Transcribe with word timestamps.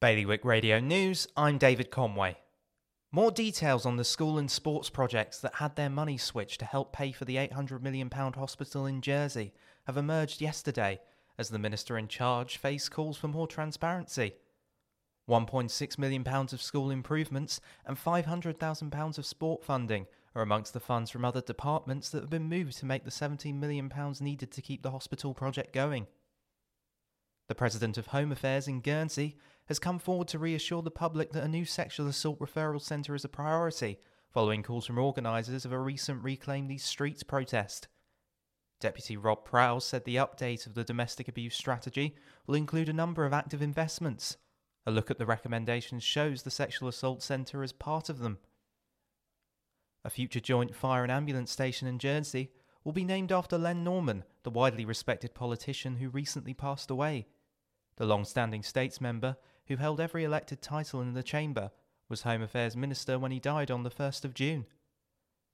Bailiwick 0.00 0.44
Radio 0.44 0.78
News, 0.78 1.26
I'm 1.36 1.58
David 1.58 1.90
Conway. 1.90 2.36
More 3.10 3.32
details 3.32 3.84
on 3.84 3.96
the 3.96 4.04
school 4.04 4.38
and 4.38 4.48
sports 4.48 4.88
projects 4.88 5.40
that 5.40 5.56
had 5.56 5.74
their 5.74 5.90
money 5.90 6.16
switched 6.16 6.60
to 6.60 6.66
help 6.66 6.92
pay 6.92 7.10
for 7.10 7.24
the 7.24 7.34
£800 7.34 7.82
million 7.82 8.08
hospital 8.08 8.86
in 8.86 9.00
Jersey 9.00 9.52
have 9.88 9.96
emerged 9.96 10.40
yesterday 10.40 11.00
as 11.36 11.48
the 11.48 11.58
minister 11.58 11.98
in 11.98 12.06
charge 12.06 12.58
faced 12.58 12.92
calls 12.92 13.16
for 13.16 13.26
more 13.26 13.48
transparency. 13.48 14.34
£1.6 15.28 15.98
million 15.98 16.24
of 16.28 16.62
school 16.62 16.92
improvements 16.92 17.60
and 17.84 17.96
£500,000 17.96 19.18
of 19.18 19.26
sport 19.26 19.64
funding 19.64 20.06
are 20.36 20.42
amongst 20.42 20.74
the 20.74 20.78
funds 20.78 21.10
from 21.10 21.24
other 21.24 21.40
departments 21.40 22.10
that 22.10 22.20
have 22.20 22.30
been 22.30 22.48
moved 22.48 22.78
to 22.78 22.86
make 22.86 23.02
the 23.02 23.10
£17 23.10 23.52
million 23.56 23.90
needed 24.20 24.52
to 24.52 24.62
keep 24.62 24.84
the 24.84 24.92
hospital 24.92 25.34
project 25.34 25.72
going. 25.72 26.06
The 27.48 27.56
President 27.56 27.98
of 27.98 28.08
Home 28.08 28.30
Affairs 28.30 28.68
in 28.68 28.80
Guernsey 28.80 29.36
has 29.68 29.78
come 29.78 29.98
forward 29.98 30.28
to 30.28 30.38
reassure 30.38 30.82
the 30.82 30.90
public 30.90 31.32
that 31.32 31.44
a 31.44 31.48
new 31.48 31.64
sexual 31.64 32.08
assault 32.08 32.38
referral 32.40 32.80
centre 32.80 33.14
is 33.14 33.24
a 33.24 33.28
priority, 33.28 33.98
following 34.30 34.62
calls 34.62 34.86
from 34.86 34.98
organisers 34.98 35.64
of 35.64 35.72
a 35.72 35.78
recent 35.78 36.22
Reclaim 36.24 36.66
These 36.66 36.84
Streets 36.84 37.22
protest. 37.22 37.86
Deputy 38.80 39.16
Rob 39.16 39.44
Prow 39.44 39.78
said 39.78 40.04
the 40.04 40.16
update 40.16 40.66
of 40.66 40.74
the 40.74 40.84
domestic 40.84 41.28
abuse 41.28 41.56
strategy 41.56 42.14
will 42.46 42.54
include 42.54 42.88
a 42.88 42.94
number 42.94 43.26
of 43.26 43.32
active 43.32 43.60
investments. 43.60 44.36
A 44.86 44.90
look 44.90 45.10
at 45.10 45.18
the 45.18 45.26
recommendations 45.26 46.02
shows 46.02 46.42
the 46.42 46.50
sexual 46.50 46.88
assault 46.88 47.22
centre 47.22 47.62
as 47.62 47.72
part 47.72 48.08
of 48.08 48.20
them. 48.20 48.38
A 50.04 50.10
future 50.10 50.40
joint 50.40 50.74
fire 50.74 51.02
and 51.02 51.12
ambulance 51.12 51.50
station 51.50 51.88
in 51.88 51.98
Jersey 51.98 52.52
will 52.84 52.92
be 52.92 53.04
named 53.04 53.32
after 53.32 53.58
Len 53.58 53.84
Norman, 53.84 54.24
the 54.44 54.50
widely 54.50 54.86
respected 54.86 55.34
politician 55.34 55.96
who 55.96 56.08
recently 56.08 56.54
passed 56.54 56.90
away. 56.90 57.26
The 57.98 58.06
long 58.06 58.24
standing 58.24 58.62
states 58.62 59.00
member, 59.00 59.36
who 59.66 59.76
held 59.76 60.00
every 60.00 60.22
elected 60.22 60.62
title 60.62 61.00
in 61.00 61.14
the 61.14 61.22
chamber, 61.24 61.72
was 62.08 62.22
Home 62.22 62.42
Affairs 62.42 62.76
Minister 62.76 63.18
when 63.18 63.32
he 63.32 63.40
died 63.40 63.72
on 63.72 63.82
the 63.82 63.90
1st 63.90 64.24
of 64.24 64.34
June. 64.34 64.66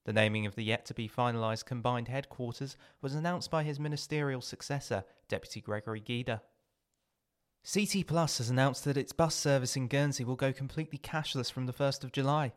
The 0.04 0.12
naming 0.12 0.44
of 0.44 0.54
the 0.54 0.62
yet 0.62 0.84
to 0.86 0.94
be 0.94 1.08
finalised 1.08 1.64
combined 1.64 2.08
headquarters 2.08 2.76
was 3.00 3.14
announced 3.14 3.50
by 3.50 3.62
his 3.62 3.80
ministerial 3.80 4.42
successor, 4.42 5.04
Deputy 5.26 5.62
Gregory 5.62 6.00
Guida. 6.00 6.42
CT 7.72 8.06
Plus 8.06 8.36
has 8.36 8.50
announced 8.50 8.84
that 8.84 8.98
its 8.98 9.14
bus 9.14 9.34
service 9.34 9.74
in 9.74 9.88
Guernsey 9.88 10.22
will 10.22 10.36
go 10.36 10.52
completely 10.52 10.98
cashless 10.98 11.50
from 11.50 11.64
the 11.64 11.72
1st 11.72 12.04
of 12.04 12.12
July. 12.12 12.52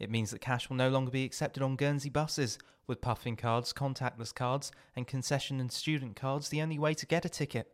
It 0.00 0.10
means 0.10 0.32
that 0.32 0.40
cash 0.40 0.68
will 0.68 0.76
no 0.76 0.88
longer 0.88 1.12
be 1.12 1.24
accepted 1.24 1.62
on 1.62 1.76
Guernsey 1.76 2.10
buses, 2.10 2.58
with 2.88 3.00
puffin 3.00 3.36
cards, 3.36 3.72
contactless 3.72 4.34
cards, 4.34 4.72
and 4.96 5.06
concession 5.06 5.60
and 5.60 5.70
student 5.70 6.16
cards 6.16 6.48
the 6.48 6.60
only 6.60 6.76
way 6.80 6.92
to 6.94 7.06
get 7.06 7.24
a 7.24 7.28
ticket. 7.28 7.72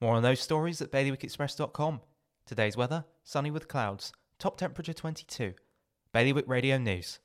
More 0.00 0.14
on 0.14 0.22
those 0.22 0.40
stories 0.40 0.80
at 0.80 0.92
bailiwickexpress.com. 0.92 2.00
Today's 2.46 2.76
weather 2.76 3.04
sunny 3.24 3.50
with 3.50 3.68
clouds, 3.68 4.12
top 4.38 4.56
temperature 4.56 4.92
22. 4.92 5.54
Bailiwick 6.12 6.46
Radio 6.46 6.78
News. 6.78 7.18